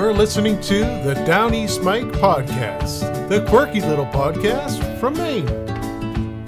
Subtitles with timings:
[0.00, 5.46] You're listening to the Down East Mike podcast, the quirky little podcast from Maine.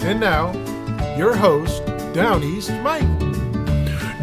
[0.01, 0.53] And now,
[1.19, 1.85] your host,
[2.15, 3.03] Down East Mike.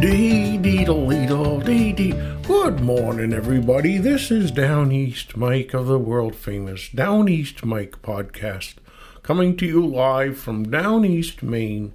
[0.01, 1.27] Dee dee dee
[1.63, 2.11] dee dee.
[2.47, 3.99] Good morning, everybody.
[3.99, 8.77] This is Down East Mike of the world famous Down East Mike podcast,
[9.21, 11.93] coming to you live from Down East, Maine,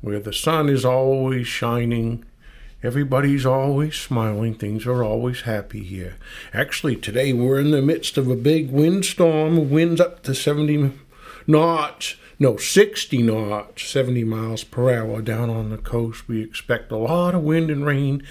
[0.00, 2.24] where the sun is always shining.
[2.84, 4.54] Everybody's always smiling.
[4.54, 6.16] Things are always happy here.
[6.52, 9.70] Actually, today we're in the midst of a big windstorm.
[9.70, 10.92] Winds up to 70
[11.46, 16.26] knots no, 60 knots, 70 miles per hour down on the coast.
[16.26, 18.24] We expect a lot of wind and rain.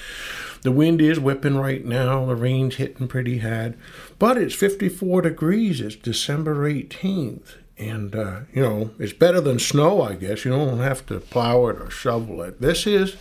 [0.62, 3.78] The wind is whipping right now, the rain's hitting pretty hard,
[4.20, 5.82] but it's 54 degrees.
[5.82, 7.56] It's December 18th.
[7.78, 10.46] And, uh, you know, it's better than snow, I guess.
[10.46, 12.62] You don't have to plow it or shovel it.
[12.62, 13.16] This is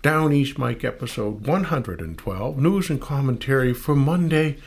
[0.00, 4.58] Down East Mike episode 112, news and commentary for Monday,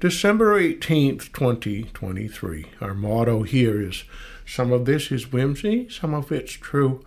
[0.00, 2.66] December 18th, 2023.
[2.80, 4.04] Our motto here is
[4.46, 7.04] some of this is whimsy, some of it's true,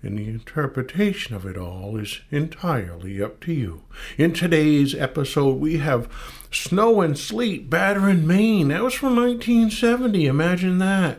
[0.00, 3.82] and the interpretation of it all is entirely up to you.
[4.16, 6.08] In today's episode, we have
[6.52, 8.68] snow and sleet battering Maine.
[8.68, 10.26] That was from 1970.
[10.26, 11.18] Imagine that.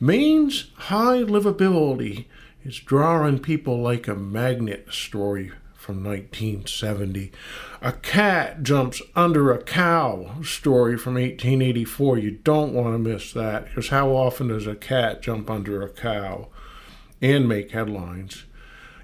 [0.00, 2.24] Maine's high livability
[2.64, 7.32] is drawing people like a magnet story from 1970.
[7.80, 12.18] A cat jumps under a cow story from 1884.
[12.18, 15.88] You don't want to miss that because how often does a cat jump under a
[15.88, 16.48] cow
[17.20, 18.44] and make headlines?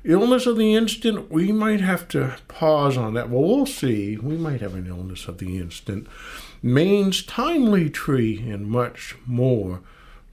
[0.04, 3.28] Illness of the instant, we might have to pause on that.
[3.28, 4.16] Well, we'll see.
[4.16, 6.06] We might have an illness of the instant.
[6.62, 9.80] Maine's timely tree and much more.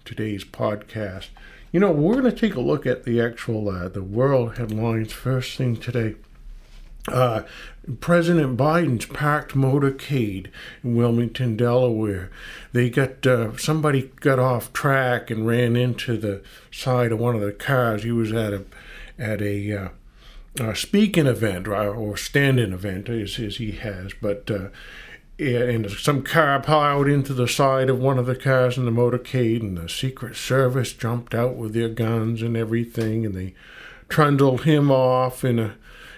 [0.05, 1.27] Today's podcast.
[1.71, 5.11] You know, we're going to take a look at the actual uh, the world headlines
[5.11, 6.15] first thing today.
[7.07, 7.41] Uh,
[7.99, 10.47] President Biden's packed motorcade
[10.83, 12.31] in Wilmington, Delaware.
[12.71, 17.41] They got uh, somebody got off track and ran into the side of one of
[17.41, 18.03] the cars.
[18.03, 18.65] He was at a
[19.19, 19.91] at a,
[20.59, 24.49] uh, speaking event or, or standing event, as, as he has, but.
[25.39, 28.91] Uh, and some car piled into the side of one of the cars in the
[28.91, 33.53] motorcade, and the Secret Service jumped out with their guns and everything, and they
[34.07, 35.75] trundled him off in a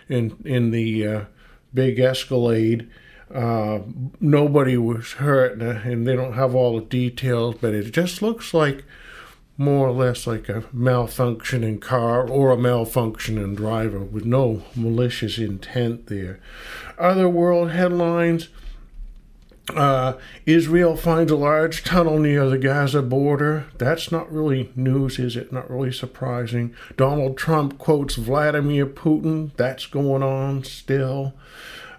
[0.08, 1.26] in in the uh,
[1.74, 2.90] big Escalade.
[3.34, 3.80] Uh,
[4.22, 8.86] nobody was hurt, and they don't have all the details, but it just looks like
[9.58, 16.06] more or less like a malfunctioning car or a malfunctioning driver with no malicious intent
[16.06, 16.40] there.
[17.00, 18.50] Other world headlines.
[19.76, 20.14] Uh,
[20.46, 23.66] Israel finds a large tunnel near the Gaza border.
[23.78, 25.52] That's not really news, is it?
[25.52, 26.74] Not really surprising.
[26.96, 29.52] Donald Trump quotes Vladimir Putin.
[29.58, 31.34] That's going on still.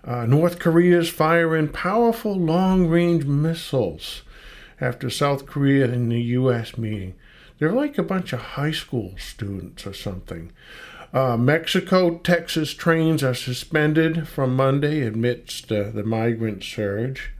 [0.03, 4.23] Uh, North Korea is firing powerful long range missiles
[4.81, 6.79] after South Korea and the U.S.
[6.79, 7.15] meeting.
[7.59, 10.53] They're like a bunch of high school students or something.
[11.13, 17.33] Uh, Mexico Texas trains are suspended from Monday amidst uh, the migrant surge.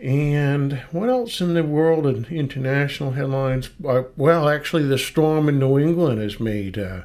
[0.00, 3.70] And what else in the world of international headlines?
[3.86, 7.02] Uh, well, actually, the storm in New England has made uh,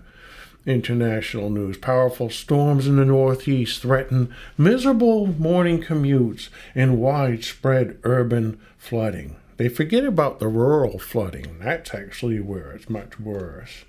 [0.66, 1.78] international news.
[1.78, 9.36] Powerful storms in the Northeast threaten miserable morning commutes and widespread urban flooding.
[9.58, 11.60] They forget about the rural flooding.
[11.60, 13.84] That's actually where it's much worse.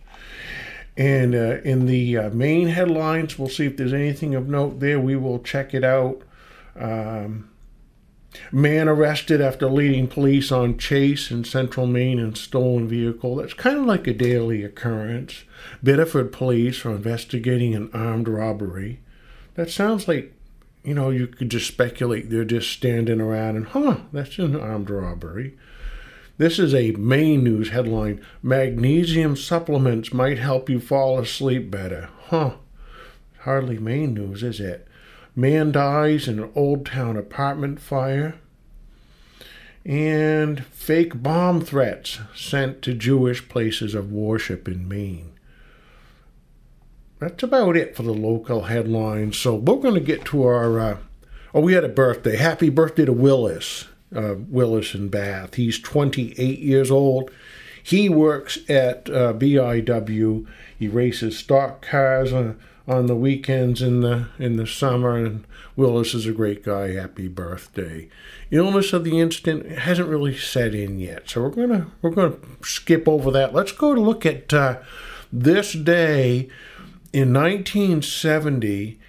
[0.97, 4.99] And uh, in the uh, Maine headlines, we'll see if there's anything of note there.
[4.99, 6.23] We will check it out.
[6.75, 7.50] Um,
[8.52, 13.36] Man arrested after leading police on chase in central Maine in stolen vehicle.
[13.36, 15.44] That's kind of like a daily occurrence.
[15.82, 19.00] Biddeford police are investigating an armed robbery.
[19.54, 20.32] That sounds like,
[20.84, 24.91] you know, you could just speculate they're just standing around and, huh, that's an armed
[24.91, 25.56] robbery.
[26.38, 32.10] This is a Maine news headline Magnesium supplements might help you fall asleep better.
[32.28, 32.56] Huh.
[33.40, 34.87] Hardly Maine news, is it?
[35.38, 38.37] Man dies in an Old Town apartment fire.
[39.85, 45.33] And fake bomb threats sent to Jewish places of worship in Maine.
[47.19, 49.37] That's about it for the local headlines.
[49.37, 50.81] So we're going to get to our.
[50.81, 50.99] Uh,
[51.55, 52.37] oh, we had a birthday.
[52.37, 53.87] Happy birthday to Willis.
[54.15, 55.55] Uh, Willis in Bath.
[55.55, 57.31] He's 28 years old.
[57.83, 60.47] He works at uh, BIW.
[60.79, 62.33] He races stock cars.
[62.33, 62.55] Uh,
[62.88, 65.17] on the weekends in the in the summer.
[65.17, 66.94] And Willis is a great guy.
[66.94, 68.09] Happy birthday!
[68.50, 73.09] Illness of the instant hasn't really set in yet, so we're gonna we're gonna skip
[73.09, 73.55] over that.
[73.55, 74.79] Let's go to look at uh,
[75.33, 76.49] this day
[77.12, 79.00] in 1970.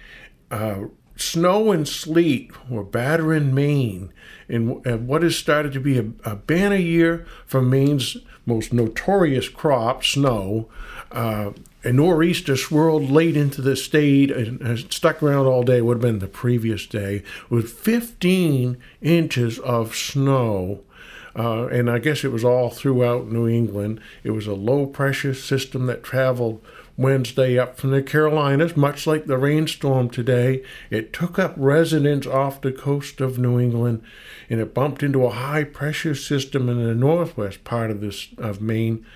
[0.50, 0.84] Uh,
[1.16, 4.12] snow and sleet were battering Maine
[4.48, 8.16] in what has started to be a, a banner year for Maine's
[8.46, 10.68] most notorious crop, snow.
[11.12, 11.50] Uh,
[11.84, 16.18] a nor'easter swirled late into the state and stuck around all day, would have been
[16.18, 20.80] the previous day, with 15 inches of snow.
[21.36, 24.00] Uh, and I guess it was all throughout New England.
[24.24, 26.60] It was a low pressure system that traveled
[26.98, 30.64] Wednesday up from the Carolinas, much like the rainstorm today.
[30.90, 34.02] It took up residence off the coast of New England
[34.50, 38.60] and it bumped into a high pressure system in the northwest part of this of
[38.60, 39.06] Maine.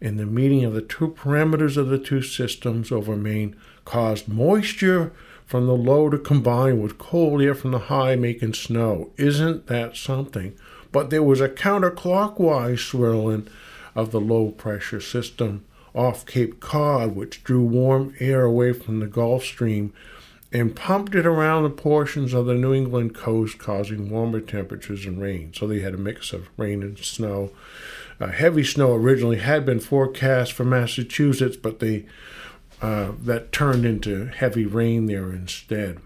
[0.00, 5.12] And the meeting of the two parameters of the two systems over Maine caused moisture
[5.44, 9.10] from the low to combine with cold air from the high, making snow.
[9.16, 10.56] Isn't that something?
[10.92, 13.48] But there was a counterclockwise swirling
[13.96, 19.06] of the low pressure system off Cape Cod, which drew warm air away from the
[19.06, 19.92] Gulf Stream
[20.52, 25.20] and pumped it around the portions of the New England coast, causing warmer temperatures and
[25.20, 25.52] rain.
[25.52, 27.50] So they had a mix of rain and snow.
[28.20, 32.06] Uh, heavy snow originally had been forecast for Massachusetts, but they
[32.80, 35.98] uh, that turned into heavy rain there instead.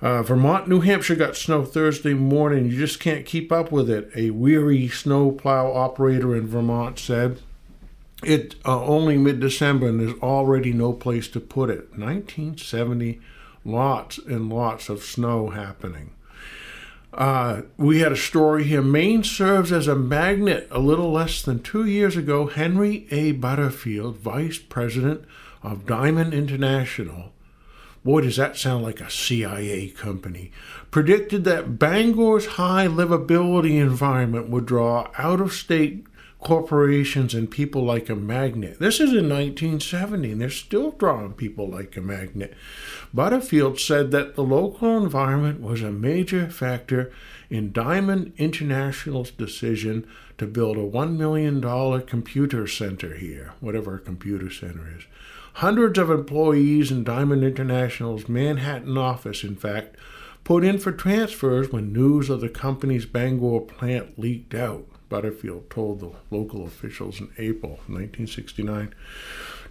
[0.00, 2.70] Uh, Vermont, New Hampshire got snow Thursday morning.
[2.70, 4.10] You just can't keep up with it.
[4.16, 7.38] A weary snowplow operator in Vermont said.
[8.24, 11.90] It's uh, only mid December and there's already no place to put it.
[11.90, 13.20] 1970,
[13.64, 16.10] lots and lots of snow happening.
[17.12, 18.82] Uh, we had a story here.
[18.82, 20.66] Maine serves as a magnet.
[20.70, 23.32] A little less than two years ago, Henry A.
[23.32, 25.24] Butterfield, vice president
[25.62, 27.32] of Diamond International,
[28.04, 30.50] boy, does that sound like a CIA company,
[30.90, 36.04] predicted that Bangor's high livability environment would draw out of state
[36.44, 38.78] corporations and people like a magnet.
[38.78, 42.54] This is in 1970, and they're still drawing people like a magnet.
[43.12, 47.10] Butterfield said that the local environment was a major factor
[47.48, 50.06] in Diamond International's decision
[50.36, 51.62] to build a $1 million
[52.02, 55.04] computer center here, whatever a computer center is.
[55.54, 59.96] Hundreds of employees in Diamond International's Manhattan office, in fact,
[60.42, 64.86] put in for transfers when news of the company's Bangor plant leaked out.
[65.14, 68.92] Butterfield told the local officials in April 1969.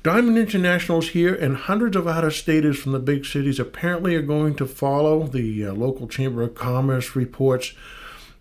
[0.02, 4.22] Diamond Internationals here and hundreds of out of staters from the big cities apparently are
[4.22, 5.28] going to follow.
[5.28, 7.74] The uh, local Chamber of Commerce reports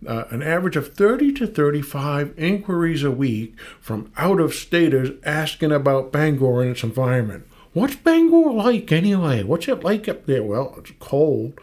[0.06, 5.72] uh, an average of 30 to 35 inquiries a week from out of staters asking
[5.72, 7.48] about Bangor and its environment.
[7.72, 9.42] What's Bangor like anyway?
[9.42, 10.44] What's it like up there?
[10.44, 11.58] Well, it's cold.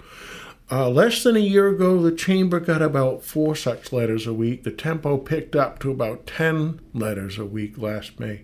[0.71, 4.63] Uh, less than a year ago, the chamber got about four such letters a week.
[4.63, 8.43] The tempo picked up to about 10 letters a week last May.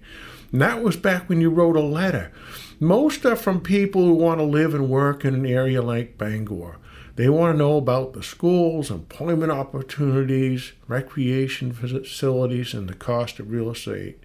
[0.51, 2.31] And that was back when you wrote a letter.
[2.79, 6.77] Most are from people who want to live and work in an area like Bangor.
[7.15, 13.51] They want to know about the schools, employment opportunities, recreation facilities, and the cost of
[13.51, 14.19] real estate.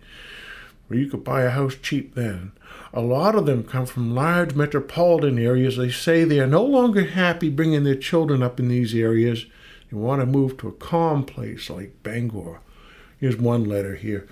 [0.88, 2.52] Where you could buy a house cheap then.
[2.92, 5.76] A lot of them come from large metropolitan areas.
[5.76, 9.46] They say they are no longer happy bringing their children up in these areas
[9.90, 12.60] and want to move to a calm place like Bangor.
[13.18, 14.26] Here's one letter here.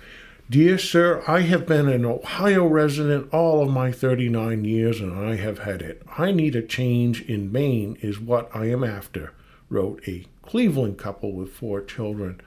[0.49, 5.35] Dear Sir, I have been an Ohio resident all of my 39 years and I
[5.35, 6.01] have had it.
[6.17, 9.31] I need a change in Maine, is what I am after,
[9.69, 12.41] wrote a Cleveland couple with four children.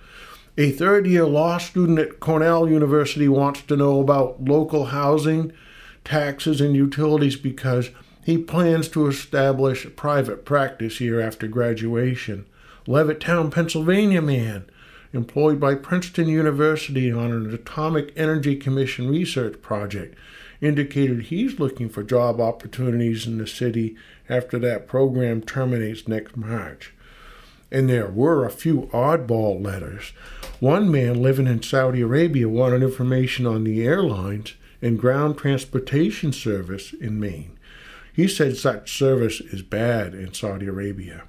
[0.58, 5.52] A third year law student at Cornell University wants to know about local housing
[6.04, 7.90] taxes, and utilities because
[8.24, 12.46] he plans to establish a private practice here after graduation.
[12.86, 14.64] Levittown, Pennsylvania man,
[15.12, 20.16] employed by Princeton University on an Atomic Energy Commission research project,
[20.60, 23.96] indicated he's looking for job opportunities in the city
[24.28, 26.94] after that program terminates next March.
[27.70, 30.12] And there were a few oddball letters.
[30.60, 36.92] One man living in Saudi Arabia wanted information on the airlines and ground transportation service
[36.92, 37.58] in Maine.
[38.12, 41.22] He said such service is bad in Saudi Arabia.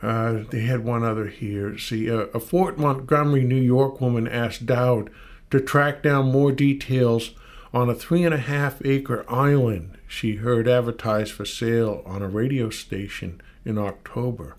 [0.00, 1.76] Uh, they had one other here.
[1.76, 5.10] See, uh, a Fort Montgomery, New York woman asked Dowd
[5.50, 7.32] to track down more details
[7.72, 12.28] on a three and a half acre island she heard advertised for sale on a
[12.28, 14.56] radio station in October.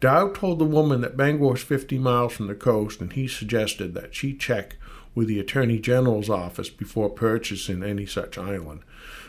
[0.00, 3.94] Dowd told the woman that Bangor is 50 miles from the coast, and he suggested
[3.94, 4.76] that she check
[5.18, 8.82] with the Attorney General's office before purchasing any such island.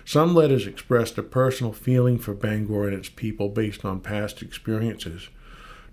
[0.05, 5.29] Some letters expressed a personal feeling for Bangor and its people based on past experiences.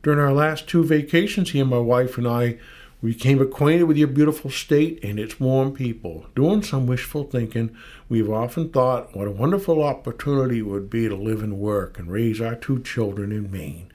[0.02, 2.58] During our last two vacations here, my wife and I
[3.02, 6.26] We became acquainted with your beautiful state and its warm people.
[6.34, 7.76] Doing some wishful thinking,
[8.08, 12.10] we've often thought what a wonderful opportunity it would be to live and work and
[12.10, 13.92] raise our two children in Maine.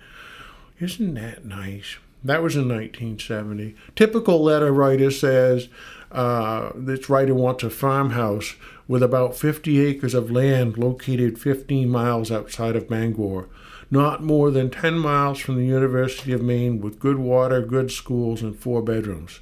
[0.79, 1.97] Isn't that nice?
[2.23, 3.75] That was in 1970.
[3.95, 5.69] Typical letter writer says
[6.11, 8.55] uh, this writer wants a farmhouse
[8.87, 13.49] with about 50 acres of land located 15 miles outside of Bangor,
[13.89, 18.41] not more than 10 miles from the University of Maine, with good water, good schools,
[18.41, 19.39] and four bedrooms.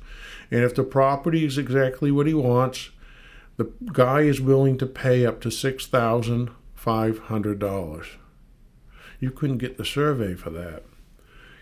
[0.52, 2.92] And if the property is exactly what he wants,
[3.58, 8.08] the guy is willing to pay up to $6,500.
[9.20, 10.84] You couldn't get the survey for that.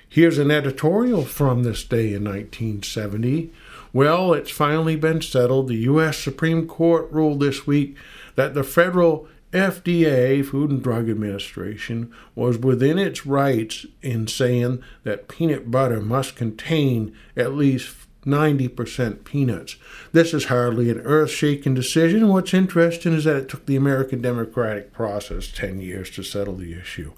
[0.09, 3.51] Here's an editorial from this day in 1970.
[3.91, 5.67] Well, it's finally been settled.
[5.67, 6.17] The U.S.
[6.17, 7.97] Supreme Court ruled this week
[8.35, 15.27] that the federal FDA, Food and Drug Administration, was within its rights in saying that
[15.27, 17.95] peanut butter must contain at least
[18.25, 19.77] 90% peanuts.
[20.11, 22.27] This is hardly an earth shaking decision.
[22.27, 26.73] What's interesting is that it took the American democratic process 10 years to settle the
[26.73, 27.13] issue.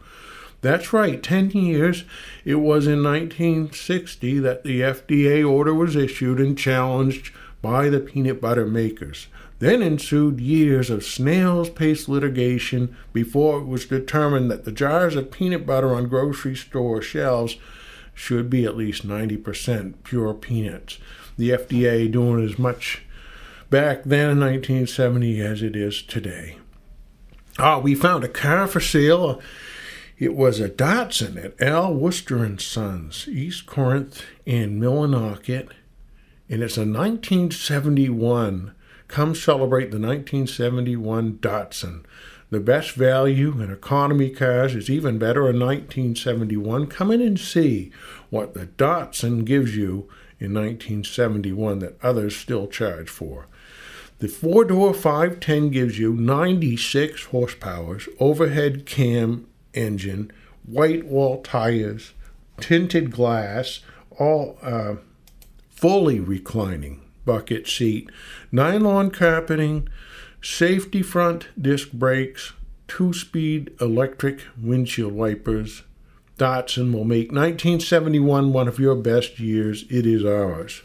[0.61, 2.03] That's right, 10 years.
[2.43, 8.41] It was in 1960 that the FDA order was issued and challenged by the peanut
[8.41, 9.27] butter makers.
[9.59, 15.31] Then ensued years of snail's pace litigation before it was determined that the jars of
[15.31, 17.57] peanut butter on grocery store shelves
[18.13, 20.97] should be at least 90% pure peanuts.
[21.37, 23.03] The FDA doing as much
[23.69, 26.57] back then in 1970 as it is today.
[27.57, 29.41] Ah, we found a car for sale
[30.19, 35.69] it was a Datsun at Al Worcester and Sons, East Corinth in Millinocket,
[36.49, 38.75] and it's a 1971.
[39.07, 42.03] Come celebrate the 1971 Datsun.
[42.49, 46.88] The best value in economy cars is even better in 1971.
[46.88, 47.91] Come in and see
[48.29, 53.47] what the Datsun gives you in 1971 that others still charge for.
[54.17, 60.31] The four door 510 gives you 96 horsepower, overhead cam engine,
[60.65, 62.13] white wall tires,
[62.59, 63.79] tinted glass,
[64.17, 64.95] all uh,
[65.69, 68.09] fully reclining bucket seat,
[68.51, 69.88] nylon carpeting,
[70.41, 72.53] safety front disc brakes,
[72.88, 75.83] two speed electric windshield wipers.
[76.38, 79.83] Datsun will make 1971 one of your best years.
[79.89, 80.81] It is ours.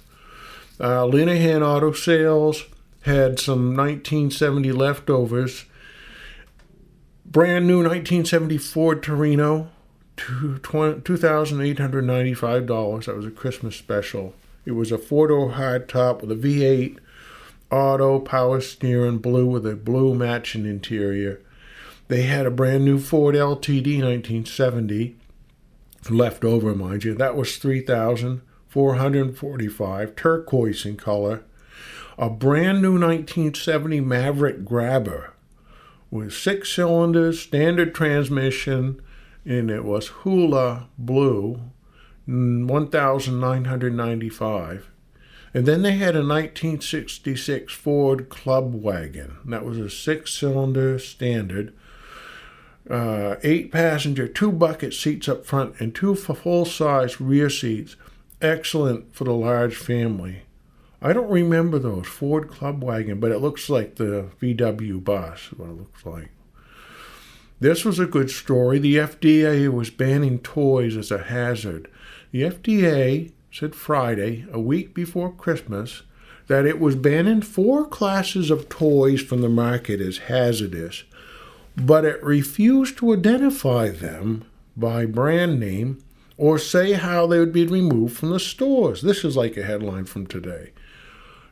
[0.80, 2.64] Uh, Linehan Auto Sales
[3.02, 5.66] had some 1970 leftovers
[7.26, 9.70] Brand new 1970 Ford Torino,
[10.16, 13.06] $2,895.
[13.06, 14.34] That was a Christmas special.
[14.64, 16.98] It was a four door hardtop with a V8
[17.70, 21.40] auto power steering, blue with a blue matching interior.
[22.08, 25.16] They had a brand new Ford LTD 1970
[26.10, 27.14] left over, mind you.
[27.14, 31.44] That was 3445 turquoise in color.
[32.18, 35.33] A brand new 1970 Maverick Grabber
[36.14, 39.02] with six cylinders, standard transmission,
[39.44, 41.60] and it was Hula Blue,
[42.26, 44.90] 1995.
[45.52, 49.38] And then they had a 1966 Ford Club Wagon.
[49.44, 51.74] That was a six cylinder standard,
[52.88, 57.96] uh, eight passenger, two bucket seats up front, and two full size rear seats.
[58.40, 60.42] Excellent for the large family.
[61.04, 65.68] I don't remember those Ford Club Wagon, but it looks like the VW bus, what
[65.68, 66.30] it looks like.
[67.60, 68.78] This was a good story.
[68.78, 71.90] The FDA was banning toys as a hazard.
[72.32, 76.04] The FDA said Friday, a week before Christmas,
[76.46, 81.04] that it was banning four classes of toys from the market as hazardous,
[81.76, 86.02] but it refused to identify them by brand name
[86.38, 89.02] or say how they would be removed from the stores.
[89.02, 90.72] This is like a headline from today.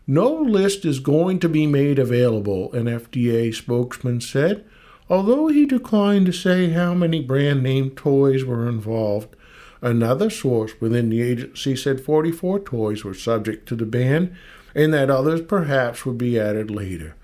[0.06, 4.64] No list is going to be made available, an FDA spokesman said,
[5.08, 9.36] although he declined to say how many brand name toys were involved.
[9.80, 14.36] Another source within the agency said 44 toys were subject to the ban
[14.74, 17.14] and that others perhaps would be added later.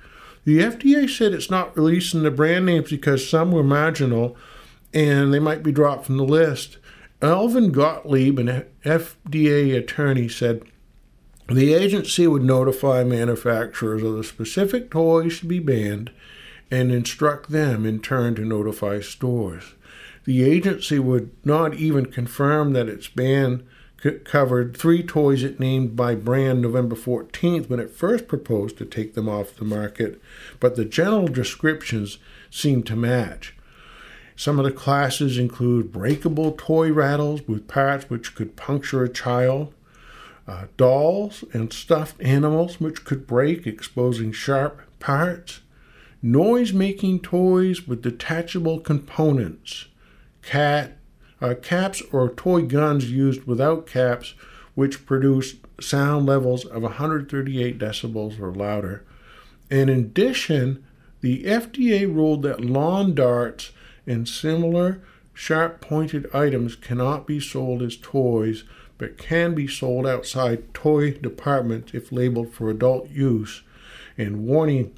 [0.44, 4.37] The FDA said it's not releasing the brand names because some were marginal
[4.94, 6.78] and they might be dropped from the list.
[7.20, 10.62] Alvin Gottlieb, an FDA attorney, said
[11.48, 16.10] the agency would notify manufacturers of the specific toys to be banned
[16.70, 19.74] and instruct them in turn to notify stores.
[20.24, 23.66] The agency would not even confirm that its ban
[24.24, 29.14] covered three toys it named by brand November 14th when it first proposed to take
[29.14, 30.20] them off the market,
[30.60, 32.18] but the general descriptions
[32.50, 33.56] seem to match.
[34.36, 39.72] Some of the classes include breakable toy rattles with parts which could puncture a child,
[40.48, 45.60] uh, dolls and stuffed animals which could break, exposing sharp parts,
[46.22, 49.86] noise making toys with detachable components,
[50.42, 50.96] cat,
[51.42, 54.34] uh, caps or toy guns used without caps,
[54.74, 59.04] which produce sound levels of 138 decibels or louder.
[59.70, 60.84] In addition,
[61.20, 63.72] the FDA ruled that lawn darts
[64.06, 65.02] and similar
[65.34, 68.64] sharp pointed items cannot be sold as toys
[68.98, 73.62] but can be sold outside toy departments if labeled for adult use
[74.18, 74.92] and warning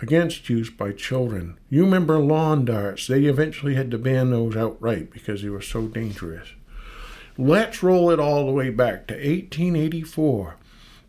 [0.00, 1.56] against use by children.
[1.70, 3.06] You remember lawn darts?
[3.06, 6.48] They eventually had to ban those outright because they were so dangerous.
[7.38, 10.56] Let's roll it all the way back to 1884.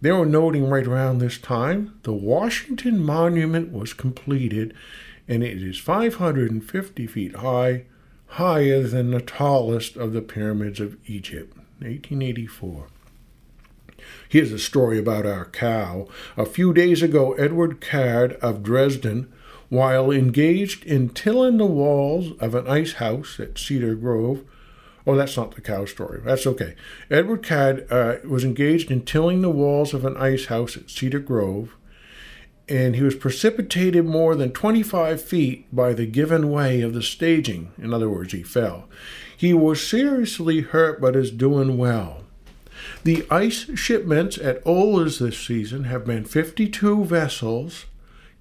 [0.01, 4.73] They were noting right around this time the Washington Monument was completed
[5.27, 7.85] and it is 550 feet high,
[8.27, 11.57] higher than the tallest of the pyramids of Egypt.
[11.79, 12.88] 1884.
[14.29, 16.08] Here's a story about our cow.
[16.38, 19.32] A few days ago, Edward Card of Dresden,
[19.70, 24.44] while engaged in tilling the walls of an ice house at Cedar Grove,
[25.08, 26.22] Oh, that's not the cow story.
[26.24, 26.75] That's okay.
[27.12, 31.20] Edward Card uh, was engaged in tilling the walls of an ice house at Cedar
[31.20, 31.75] Grove,
[32.67, 37.72] and he was precipitated more than 25 feet by the given way of the staging.
[37.77, 38.89] In other words, he fell.
[39.38, 42.24] He was seriously hurt but is doing well.
[43.04, 47.86] The ice shipments at Ola's this season have been 52 vessels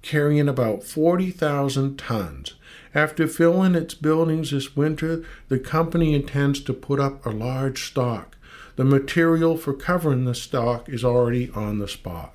[0.01, 2.53] carrying about 40,000 tons.
[2.93, 8.37] After filling its buildings this winter, the company intends to put up a large stock.
[8.75, 12.33] The material for covering the stock is already on the spot.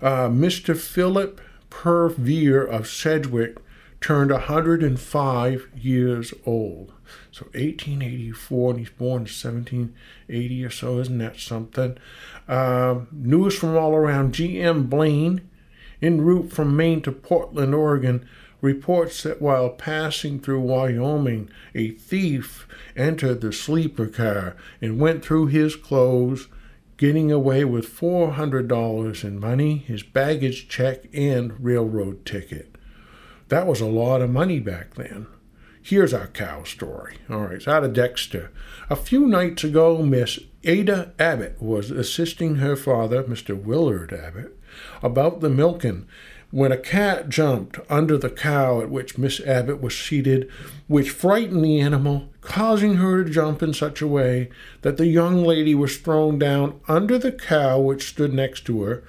[0.00, 0.76] Uh, Mr.
[0.76, 1.40] Philip
[1.70, 3.56] Purveer of Sedgwick
[4.04, 6.92] turned 105 years old.
[7.32, 10.98] So 1884, and he's born in 1780 or so.
[10.98, 11.96] Isn't that something?
[12.46, 14.34] Uh, news from all around.
[14.34, 14.88] G.M.
[14.88, 15.48] Blaine,
[16.02, 18.28] en route from Maine to Portland, Oregon,
[18.60, 25.46] reports that while passing through Wyoming, a thief entered the sleeper car and went through
[25.46, 26.48] his clothes,
[26.98, 32.73] getting away with $400 in money, his baggage check, and railroad ticket.
[33.48, 35.26] That was a lot of money back then.
[35.82, 37.18] Here's our cow story.
[37.28, 38.50] All right, it's out of Dexter.
[38.88, 43.54] A few nights ago, Miss Ada Abbott was assisting her father, Mr.
[43.60, 44.58] Willard Abbott,
[45.02, 46.06] about the milking
[46.54, 50.48] when a cat jumped under the cow at which Miss Abbott was seated,
[50.86, 54.48] which frightened the animal, causing her to jump in such a way
[54.82, 59.02] that the young lady was thrown down under the cow which stood next to her,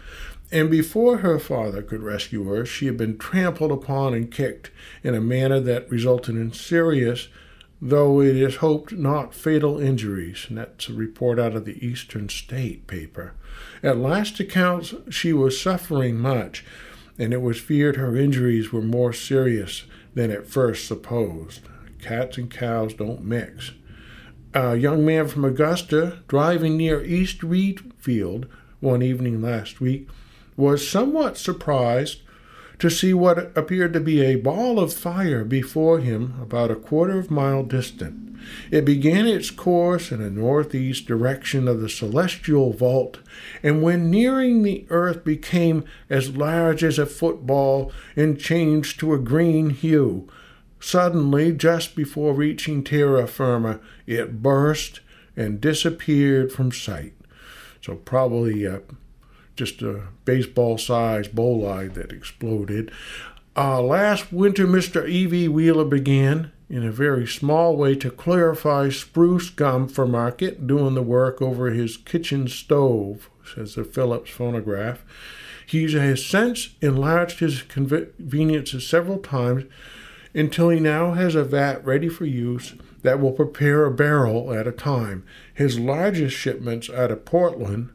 [0.51, 4.71] and before her father could rescue her, she had been trampled upon and kicked
[5.03, 7.27] in a manner that resulted in serious,
[7.81, 10.45] though it is hoped not fatal injuries.
[10.47, 13.34] And that's a report out of the Eastern State paper.
[13.81, 16.63] At last accounts, she was suffering much,
[17.17, 21.62] and it was feared her injuries were more serious than at first supposed.
[22.01, 23.71] Cats and cows don't mix.
[24.53, 28.47] A young man from Augusta, driving near East Readfield
[28.79, 30.08] one evening last week,
[30.58, 32.22] was somewhat surprised
[32.80, 37.20] to see what appeared to be a ball of fire before him about a quarter
[37.20, 38.26] of a mile distant.
[38.70, 43.20] It began its course in a northeast direction of the celestial vault,
[43.63, 49.20] and when nearing the earth became as large as a football and changed to a
[49.20, 50.28] green hue.
[50.80, 55.00] Suddenly, just before reaching terra firma, it burst
[55.36, 57.13] and disappeared from sight.
[57.82, 58.80] So probably uh,
[59.56, 62.91] just a baseball sized bolide that exploded.
[63.58, 65.08] Uh, last winter, Mr.
[65.08, 65.48] E.V.
[65.48, 71.02] Wheeler began, in a very small way, to clarify spruce gum for market, doing the
[71.02, 75.04] work over his kitchen stove, says the Phillips phonograph.
[75.65, 79.63] He has since enlarged his conveniences several times
[80.34, 84.68] until he now has a vat ready for use that will prepare a barrel at
[84.68, 85.24] a time.
[85.54, 87.89] His largest shipments out of Portland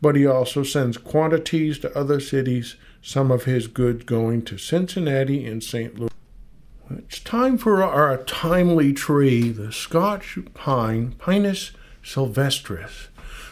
[0.00, 5.46] but he also sends quantities to other cities, some of his goods going to Cincinnati
[5.46, 5.98] and St.
[5.98, 6.10] Louis.
[6.90, 13.08] It's time for our timely tree, the Scotch pine, Pinus sylvestris.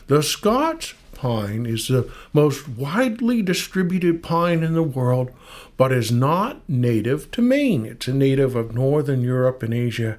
[0.08, 5.30] The Scotch pine is the most widely distributed pine in the world,
[5.76, 7.84] but is not native to Maine.
[7.84, 10.18] It's a native of northern Europe and Asia,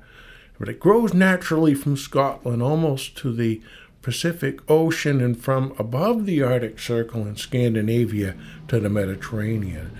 [0.60, 3.62] but it grows naturally from Scotland almost to the
[4.02, 8.36] Pacific Ocean and from above the Arctic Circle in Scandinavia
[8.68, 9.92] to the Mediterranean.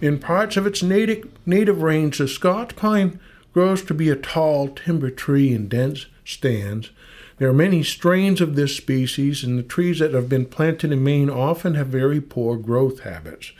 [0.00, 3.18] In parts of its native, native range, the Scotch pine
[3.52, 6.90] grows to be a tall timber tree in dense stands.
[7.38, 11.02] There are many strains of this species, and the trees that have been planted in
[11.02, 13.52] Maine often have very poor growth habits.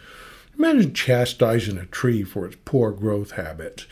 [0.59, 3.87] Imagine chastising a tree for its poor growth habits.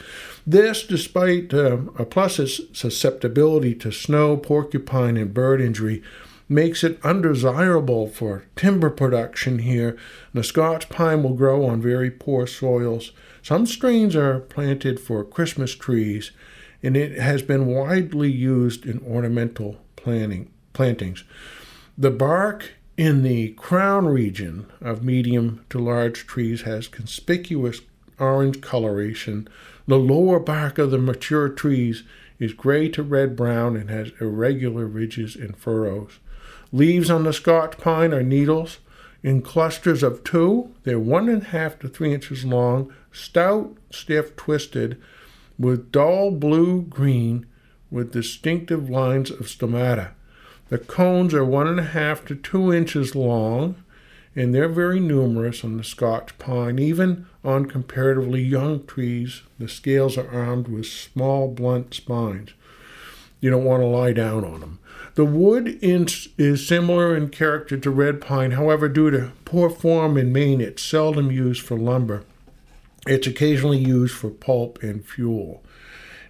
[0.45, 6.03] This, despite uh, a plus its susceptibility to snow, porcupine, and bird injury,
[6.49, 9.97] makes it undesirable for timber production here.
[10.33, 13.13] The Scotch pine will grow on very poor soils.
[13.43, 16.33] Some strains are planted for Christmas trees,
[16.83, 21.23] and it has been widely used in ornamental planting, plantings.
[21.97, 27.83] The bark in the crown region of medium to large trees has conspicuous
[28.19, 29.47] orange coloration.
[29.87, 32.05] The lower bark of the mature trees
[32.39, 36.19] is gray to red brown and has irregular ridges and furrows.
[36.73, 38.79] Leaves on the Scotch pine are needles
[39.23, 40.71] in clusters of two.
[40.85, 45.01] They're one and a half to three inches long, stout, stiff, twisted,
[45.59, 47.47] with dull blue green
[47.91, 50.11] with distinctive lines of stomata.
[50.69, 53.77] The cones are one and a half to two inches long,
[54.35, 56.79] and they're very numerous on the Scotch pine.
[56.79, 62.51] Even on comparatively young trees, the scales are armed with small, blunt spines.
[63.41, 64.79] You don't want to lie down on them.
[65.15, 70.33] The wood is similar in character to red pine, however, due to poor form in
[70.33, 72.25] Maine, it's seldom used for lumber.
[73.07, 75.63] It's occasionally used for pulp and fuel.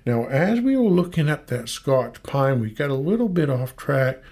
[0.07, 3.77] Now, as we were looking at that Scotch pine, we got a little bit off
[3.77, 4.23] track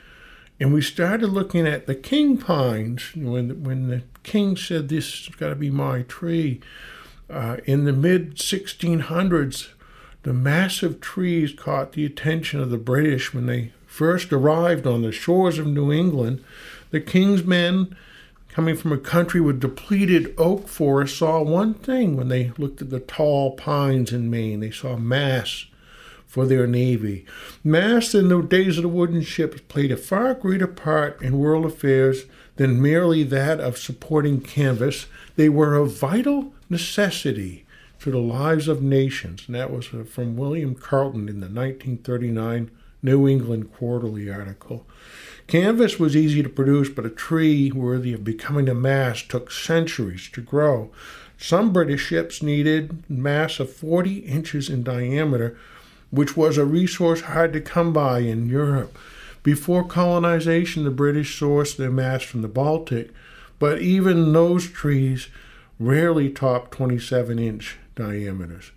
[0.60, 3.10] and we started looking at the king pines.
[3.16, 6.60] When, when the king said, This has got to be my tree,
[7.28, 9.70] uh, in the mid 1600s,
[10.22, 15.12] the massive trees caught the attention of the British when they first arrived on the
[15.12, 16.42] shores of New England.
[16.90, 17.96] The king's men,
[18.54, 22.90] coming from a country with depleted oak forests, saw one thing when they looked at
[22.90, 24.60] the tall pines in Maine.
[24.60, 25.66] They saw mass
[26.24, 27.26] for their navy.
[27.64, 31.66] Masts in the days of the wooden ships played a far greater part in world
[31.66, 35.06] affairs than merely that of supporting canvas.
[35.34, 37.66] They were a vital necessity
[38.00, 39.44] to the lives of nations.
[39.46, 42.70] And that was from William Carleton in the 1939
[43.02, 44.86] New England Quarterly article.
[45.46, 50.28] Canvas was easy to produce, but a tree worthy of becoming a mast took centuries
[50.30, 50.90] to grow.
[51.36, 55.56] Some British ships needed masts of 40 inches in diameter
[56.14, 58.96] which was a resource hard to come by in Europe.
[59.42, 63.10] Before colonization, the British sourced their masts from the Baltic,
[63.58, 65.28] but even those trees
[65.80, 68.70] rarely topped 27 inch diameters.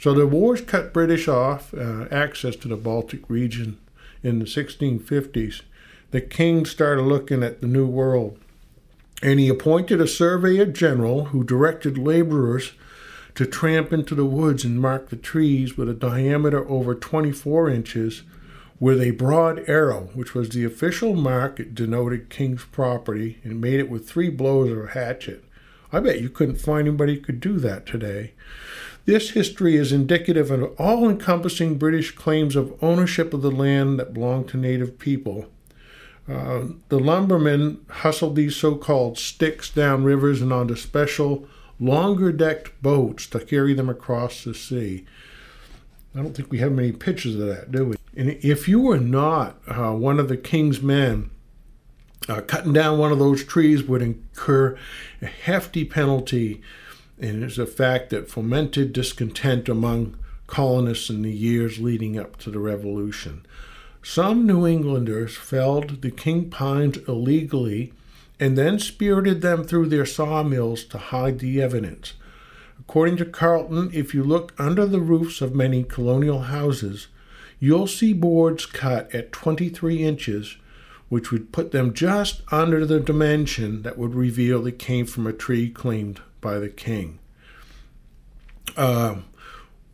[0.00, 3.78] So the wars cut British off uh, access to the Baltic region
[4.22, 5.62] in the 1650s.
[6.10, 8.38] The king started looking at the New World,
[9.22, 12.72] and he appointed a surveyor general who directed laborers
[13.34, 18.22] to tramp into the woods and mark the trees with a diameter over 24 inches
[18.80, 23.78] with a broad arrow, which was the official mark it denoted King's property, and made
[23.78, 25.44] it with three blows of a hatchet.
[25.92, 28.32] I bet you couldn't find anybody who could do that today.
[29.04, 34.14] This history is indicative of all encompassing British claims of ownership of the land that
[34.14, 35.48] belonged to native people.
[36.28, 41.48] Uh, the lumbermen hustled these so called sticks down rivers and onto special
[41.80, 45.06] longer decked boats to carry them across the sea.
[46.14, 47.96] I don't think we have many pictures of that, do we?
[48.16, 51.30] And if you were not uh, one of the king's men,
[52.28, 54.76] uh, cutting down one of those trees would incur
[55.22, 56.60] a hefty penalty,
[57.18, 62.50] and it's a fact that fomented discontent among colonists in the years leading up to
[62.50, 63.46] the Revolution.
[64.10, 67.92] Some New Englanders felled the king pines illegally
[68.40, 72.14] and then spirited them through their sawmills to hide the evidence.
[72.80, 77.08] According to Carleton, if you look under the roofs of many colonial houses,
[77.60, 80.56] you'll see boards cut at 23 inches,
[81.10, 85.34] which would put them just under the dimension that would reveal they came from a
[85.34, 87.18] tree claimed by the king.
[88.74, 89.16] Uh,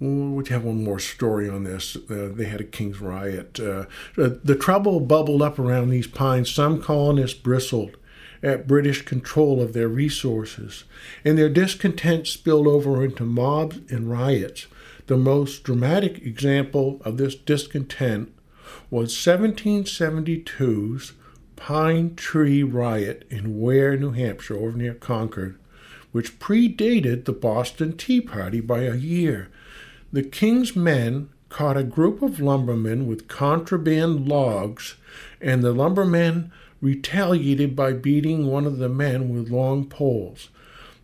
[0.01, 1.97] we have one more story on this.
[1.97, 3.61] Uh, they had a king's riot.
[3.61, 3.85] Uh,
[4.17, 6.51] the trouble bubbled up around these pines.
[6.51, 7.97] Some colonists bristled
[8.43, 10.85] at British control of their resources,
[11.25, 14.67] and their discontent spilled over into mobs and riots.
[15.07, 18.33] The most dramatic example of this discontent
[18.91, 21.13] was 1772's
[21.57, 25.59] Pine Tree Riot in Weare, New Hampshire, over near Concord,
[26.13, 29.49] which predated the Boston Tea Party by a year.
[30.15, 34.95] The king's men caught a group of lumbermen with contraband logs,
[35.41, 40.51] and the lumbermen retaliated by beating one of the men with long poles.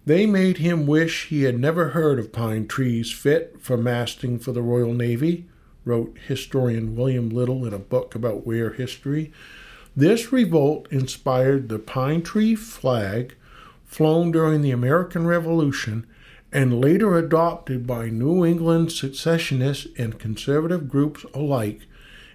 [0.07, 4.53] They made him wish he had never heard of pine trees fit for masting for
[4.53, 5.46] the Royal Navy,
[5.85, 9.33] wrote historian William Little in a book about Weare history.
[9.96, 13.35] This revolt inspired the pine tree flag
[13.85, 16.07] flown during the American Revolution
[16.52, 21.82] and later adopted by New England secessionists and conservative groups alike,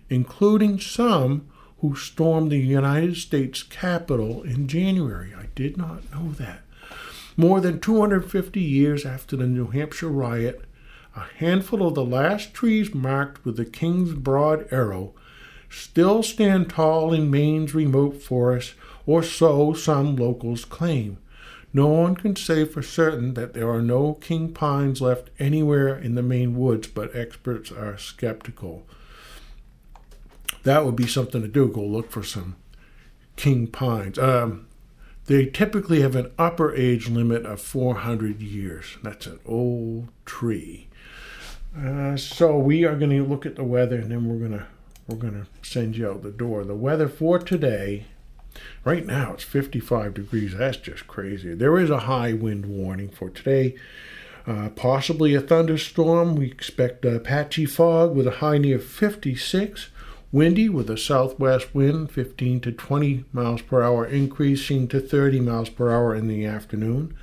[0.09, 1.47] including some
[1.79, 5.33] who stormed the United States Capitol in January.
[5.37, 6.61] I did not know that.
[7.37, 10.61] More than 250 years after the New Hampshire riot,
[11.15, 15.13] a handful of the last trees marked with the King's Broad arrow
[15.69, 18.75] still stand tall in Maine's remote forests,
[19.05, 21.17] or so some locals claim.
[21.75, 26.15] No one can say for certain that there are no king pines left anywhere in
[26.15, 28.83] the Maine woods, but experts are skeptical.
[30.63, 31.67] That would be something to do.
[31.67, 32.55] Go look for some
[33.35, 34.17] king pines.
[34.17, 34.67] Um,
[35.25, 38.95] they typically have an upper age limit of 400 years.
[39.03, 40.87] That's an old tree.
[41.77, 44.65] Uh, so we are going to look at the weather, and then we're going to
[45.09, 46.63] we're going to send you out the door.
[46.63, 48.05] The weather for today
[48.83, 50.55] Right now it's 55 degrees.
[50.55, 51.53] That's just crazy.
[51.53, 53.75] There is a high wind warning for today.
[54.47, 56.35] Uh, possibly a thunderstorm.
[56.35, 59.89] We expect a patchy fog with a high near 56.
[60.31, 65.69] Windy with a southwest wind 15 to 20 miles per hour, increasing to 30 miles
[65.69, 67.15] per hour in the afternoon.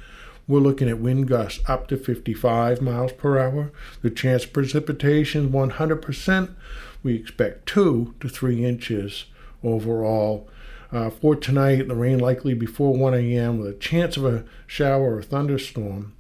[0.49, 3.71] We're looking at wind gusts up to 55 miles per hour.
[4.01, 6.55] The chance of precipitation 100%.
[7.03, 9.27] We expect 2 to 3 inches
[9.62, 10.49] overall
[10.92, 13.59] uh, for tonight, the rain likely before 1 a.m.
[13.59, 16.12] with a chance of a shower or thunderstorm,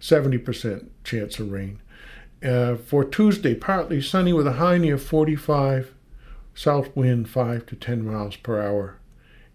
[0.00, 1.80] 70% chance of rain.
[2.42, 5.94] Uh, for Tuesday, partly sunny with a high near 45,
[6.54, 8.96] south wind 5 to 10 miles per hour.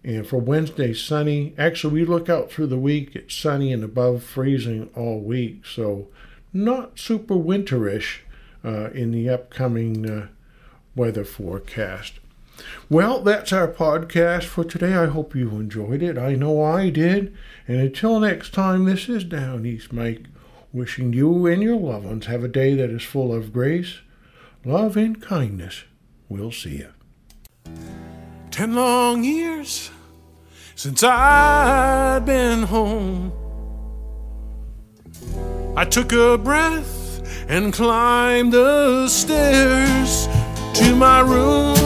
[0.04, 1.54] And for Wednesday, sunny.
[1.56, 6.08] Actually, we look out through the week, it's sunny and above freezing all week, so
[6.52, 8.18] not super winterish
[8.62, 10.28] uh, in the upcoming uh,
[10.94, 12.20] weather forecast.
[12.90, 14.94] Well, that's our podcast for today.
[14.94, 16.18] I hope you enjoyed it.
[16.18, 17.34] I know I did.
[17.66, 20.26] And until next time, this is Down East Mike,
[20.72, 24.00] wishing you and your loved ones have a day that is full of grace,
[24.64, 25.84] love, and kindness.
[26.28, 26.92] We'll see you.
[28.50, 29.90] Ten long years
[30.74, 33.32] since I'd been home.
[35.76, 40.28] I took a breath and climbed the stairs
[40.74, 41.83] to my room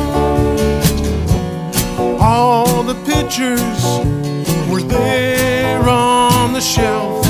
[2.28, 3.82] all the pictures
[4.70, 7.24] were there on the shelf.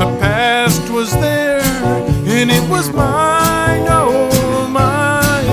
[0.00, 1.62] The past was there,
[2.26, 5.44] and it was mine, oh mine.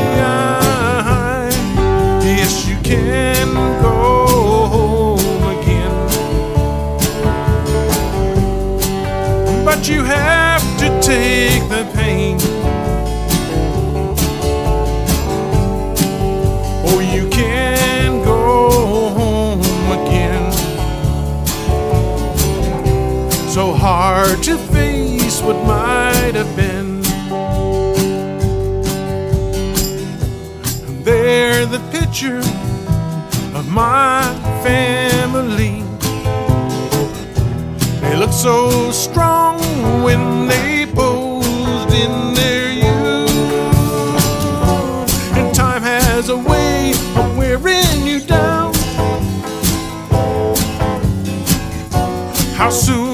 [2.24, 4.26] Yes, you can go
[4.76, 5.98] home again,
[9.64, 11.55] but you have to take
[25.66, 27.04] might have been.
[30.88, 32.40] And there, the picture
[33.58, 34.22] of my
[34.64, 35.84] family.
[38.02, 39.60] They look so strong
[40.04, 43.30] when they posed in their youth.
[45.38, 48.74] And time has a way of wearing you down.
[52.56, 53.05] How soon?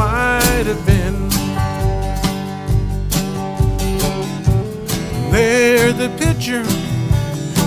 [0.00, 1.28] Might have been.
[5.30, 6.64] There, the picture,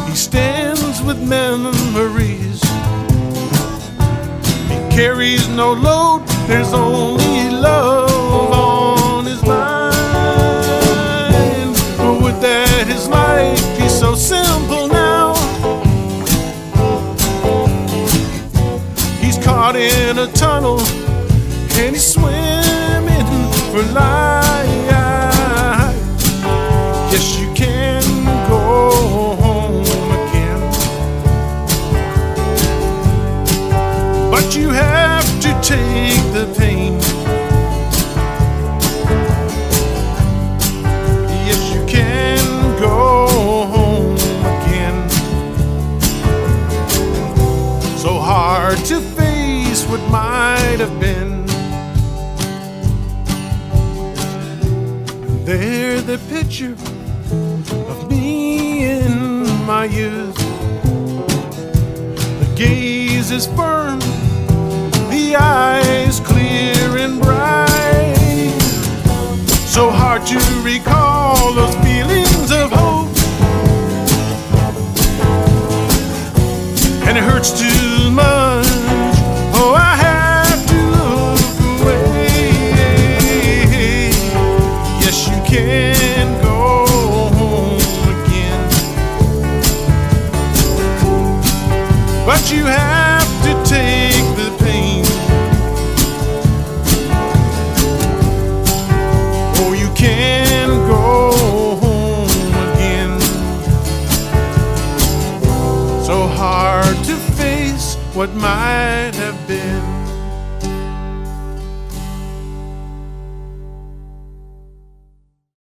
[0.08, 2.60] he stands with memories.
[4.72, 9.94] He carries no load, there's only love on his mind.
[12.00, 15.36] But would that his life be so simple now?
[19.22, 20.80] He's caught in a tunnel
[21.94, 24.42] and he's swimming for life.
[27.12, 28.02] Yes, you can
[28.50, 29.84] go home
[30.20, 30.62] again,
[34.32, 36.94] but you have to take the pain.
[41.46, 42.40] Yes, you can
[42.80, 43.28] go
[43.68, 44.16] home
[44.56, 45.10] again.
[47.98, 51.23] So hard to face what might have been.
[55.56, 56.76] They're the picture
[57.92, 60.36] of me in my youth.
[62.40, 64.00] The gaze is firm,
[65.12, 68.58] the eyes clear and bright.
[69.68, 73.16] So hard to recall those feelings of hope.
[77.08, 77.73] And it hurts too
[92.56, 95.04] you have to take the pain.
[99.62, 101.32] Oh, you can go
[101.84, 103.20] home again.
[106.06, 108.93] So hard to face what might